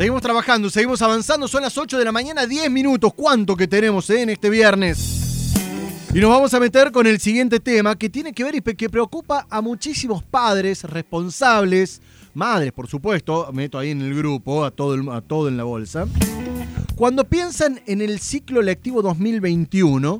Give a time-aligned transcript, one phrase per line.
[0.00, 1.46] Seguimos trabajando, seguimos avanzando.
[1.46, 3.12] Son las 8 de la mañana, 10 minutos.
[3.12, 5.52] ¿Cuánto que tenemos eh, en este viernes?
[6.14, 8.88] Y nos vamos a meter con el siguiente tema que tiene que ver y que
[8.88, 12.00] preocupa a muchísimos padres responsables,
[12.32, 16.06] madres por supuesto, meto ahí en el grupo, a todo, a todo en la bolsa.
[16.96, 20.18] Cuando piensan en el ciclo lectivo 2021,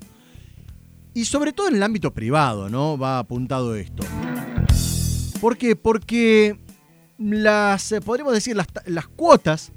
[1.15, 2.99] y sobre todo en el ámbito privado, ¿no?
[2.99, 4.03] Va apuntado esto.
[5.41, 5.75] ¿Por qué?
[5.75, 6.59] Porque
[7.21, 9.73] las, eh, podríamos decir, las, las cuotas,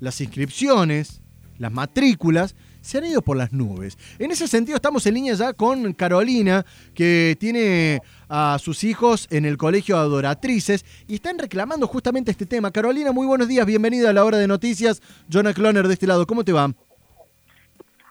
[0.00, 1.20] las inscripciones,
[1.58, 3.98] las matrículas, se han ido por las nubes.
[4.18, 9.44] En ese sentido estamos en línea ya con Carolina, que tiene a sus hijos en
[9.44, 12.70] el colegio Adoratrices y están reclamando justamente este tema.
[12.70, 15.02] Carolina, muy buenos días, bienvenida a la hora de noticias.
[15.32, 16.72] Jonah Cloner de este lado, ¿cómo te va?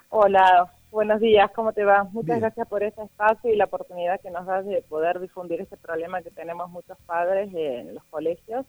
[0.09, 2.03] Hola, buenos días, ¿cómo te va?
[2.03, 5.75] Muchas gracias por este espacio y la oportunidad que nos das de poder difundir este
[5.75, 8.63] problema que tenemos muchos padres en los colegios,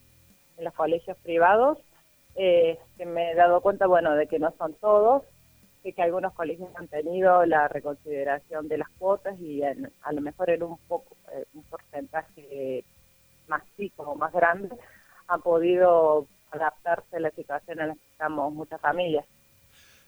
[0.56, 1.78] en los colegios privados.
[2.34, 5.22] Eh, que me he dado cuenta, bueno, de que no son todos,
[5.82, 10.62] que algunos colegios han tenido la reconsideración de las cuotas y a lo mejor en
[10.62, 12.84] un poco eh, un porcentaje
[13.48, 14.70] más chico más grande
[15.28, 19.26] han podido adaptarse a la situación en la que estamos muchas familias.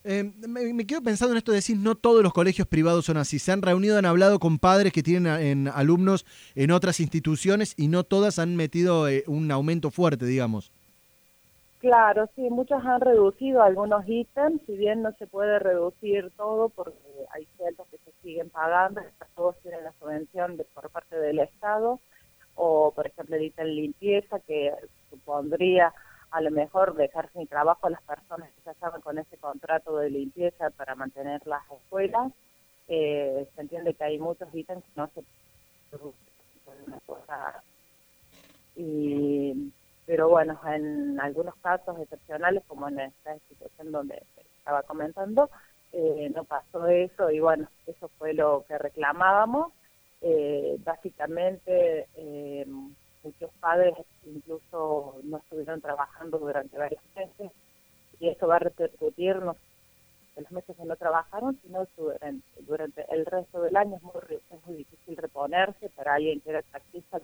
[0.08, 3.40] Eh, me, quedo pensando en esto de decir, no todos los colegios privados son así.
[3.40, 7.88] Se han reunido, han hablado con padres que tienen en alumnos en otras instituciones y
[7.88, 10.70] no todas han metido eh, un aumento fuerte, digamos.
[11.80, 16.96] Claro, sí, muchos han reducido algunos ítems, si bien no se puede reducir todo porque
[17.34, 19.00] hay ciertos que se siguen pagando,
[19.34, 21.98] todos tienen la subvención de, por parte del Estado,
[22.54, 24.72] o por ejemplo el ítem limpieza que
[25.10, 25.92] supondría
[26.30, 29.98] a lo mejor dejar sin trabajo a las personas que ya estaban con ese contrato
[29.98, 32.32] de limpieza para mantener las escuelas.
[32.88, 35.22] Eh, se entiende que hay muchos ítems que no se
[36.86, 37.62] una cosa
[38.76, 39.72] y
[40.06, 44.22] pero bueno, en algunos casos excepcionales, como en esta situación donde
[44.58, 45.50] estaba comentando,
[45.92, 49.72] eh, no pasó eso y bueno, eso fue lo que reclamábamos.
[50.22, 52.66] Eh, básicamente, eh,
[53.26, 53.94] muchos padres
[54.24, 57.52] incluso no estuvieron trabajando durante varios meses
[58.20, 59.56] y eso va a repercutir no
[60.36, 61.86] en los meses que no trabajaron, sino
[62.66, 66.62] durante, el resto del año es muy, es muy difícil reponerse para alguien que era
[66.62, 67.18] taxista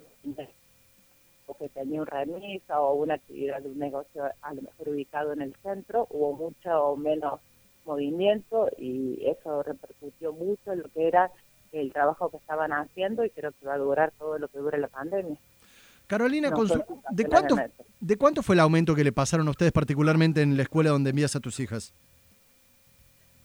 [1.59, 5.43] que tenía un remisa o una actividad de un negocio a lo mejor ubicado en
[5.43, 7.41] el centro, hubo mucho o menos
[7.85, 11.31] movimiento y eso repercutió mucho en lo que era
[11.73, 14.79] el trabajo que estaban haciendo y creo que va a durar todo lo que dure
[14.79, 15.39] la pandemia.
[16.13, 17.57] Carolina, ¿de, cuánto,
[18.01, 21.09] ¿de cuánto fue el aumento que le pasaron a ustedes particularmente en la escuela donde
[21.09, 21.95] envías a tus hijas?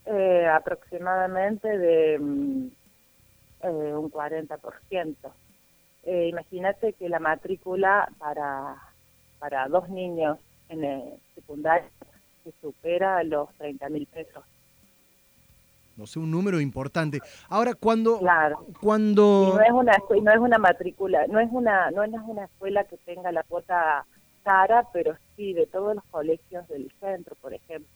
[0.05, 2.67] Eh, aproximadamente de mm,
[3.61, 5.15] eh, un 40%.
[6.03, 8.75] Eh, imagínate que la matrícula para,
[9.39, 11.03] para dos niños en el
[11.35, 11.87] secundario
[12.43, 14.43] se supera los 30 mil pesos.
[15.97, 17.19] No sé, un número importante.
[17.49, 18.19] Ahora, cuando...
[18.19, 18.65] Claro.
[18.79, 19.57] cuando...
[19.57, 22.97] no es una, no es una matrícula, no es una, no es una escuela que
[22.97, 24.05] tenga la cuota
[24.43, 27.89] cara, pero sí de todos los colegios del centro, por ejemplo,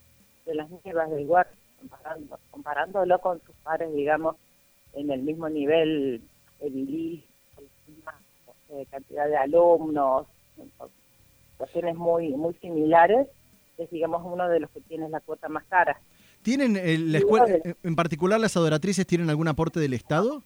[0.46, 4.36] de las niñas del Guardia, comparando, comparándolo con sus pares, digamos,
[4.94, 6.22] en el mismo nivel
[6.60, 7.24] eh,
[8.90, 10.28] cantidad de alumnos,
[11.52, 13.28] situaciones muy muy similares,
[13.78, 16.00] es digamos uno de los que tiene la cuota más cara.
[16.44, 17.46] ¿Tienen eh, la escuela,
[17.84, 20.44] en particular las adoratrices, tienen algún aporte del Estado?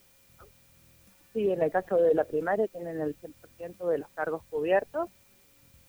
[1.33, 5.09] Sí, en el caso de la primaria tienen el 100% de los cargos cubiertos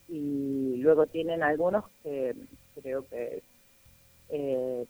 [0.09, 2.35] y luego tienen algunos que
[2.81, 3.43] creo que
[4.29, 4.85] eh,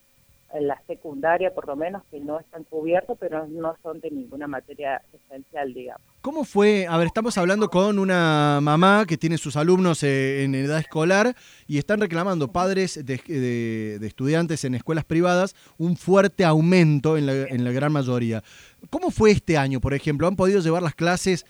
[0.53, 4.47] en la secundaria por lo menos que no están cubiertos, pero no son de ninguna
[4.47, 6.01] materia esencial, digamos.
[6.21, 6.87] ¿Cómo fue?
[6.87, 11.35] A ver, estamos hablando con una mamá que tiene sus alumnos eh, en edad escolar
[11.67, 17.63] y están reclamando padres de, estudiantes en escuelas privadas un fuerte aumento en la, en
[17.63, 18.43] la gran mayoría.
[18.89, 20.27] ¿Cómo fue este año, por ejemplo?
[20.27, 21.45] ¿Han podido llevar las clases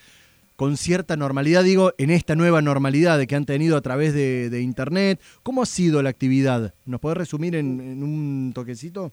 [0.58, 5.22] con cierta normalidad, digo, en esta nueva normalidad que han tenido a través de, Internet.
[5.44, 6.74] ¿Cómo ha sido la actividad?
[6.86, 9.12] ¿Nos puede resumir en, un toquecito?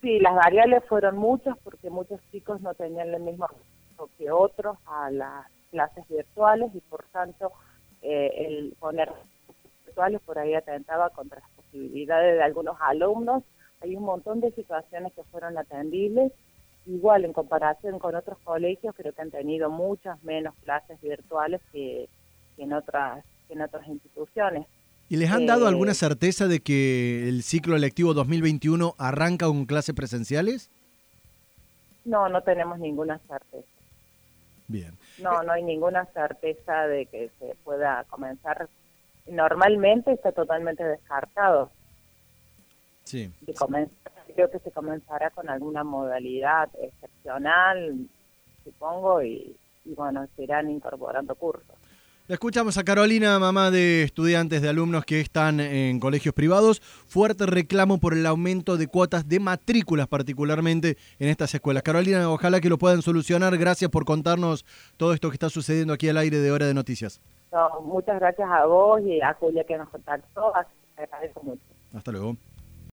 [0.00, 4.78] Sí, las variables fueron muchas porque muchos chicos no tenían el mismo acceso que otros
[4.86, 7.52] a las clases virtuales y por tanto
[8.00, 9.12] eh, el poner
[9.84, 13.44] virtuales por ahí atentaba contra las posibilidades de algunos alumnos.
[13.82, 16.32] Hay un montón de situaciones que fueron atendibles
[16.86, 22.08] igual en comparación con otros colegios creo que han tenido muchas menos clases virtuales que,
[22.58, 24.66] en otras en otras instituciones.
[25.10, 29.66] ¿Y les han dado eh, alguna certeza de que el ciclo electivo 2021 arranca con
[29.66, 30.70] clases presenciales?
[32.04, 33.68] No, no tenemos ninguna certeza.
[34.68, 34.96] Bien.
[35.18, 38.68] No, no hay ninguna certeza de que se pueda comenzar
[39.26, 41.70] normalmente está totalmente descartado.
[43.04, 43.32] Sí.
[43.42, 48.08] De comenzar, creo que se comenzará con alguna modalidad excepcional,
[48.64, 51.76] supongo, y, y bueno, se irán incorporando cursos.
[52.28, 56.80] La escuchamos a Carolina, mamá de estudiantes, de alumnos que están en colegios privados.
[56.80, 61.82] Fuerte reclamo por el aumento de cuotas de matrículas, particularmente en estas escuelas.
[61.82, 63.58] Carolina, ojalá que lo puedan solucionar.
[63.58, 64.64] Gracias por contarnos
[64.96, 67.20] todo esto que está sucediendo aquí al aire de Hora de Noticias.
[67.82, 70.54] muchas gracias a vos y a Julia que nos contactó.
[70.54, 71.62] Así que agradezco mucho.
[71.92, 72.36] Hasta luego.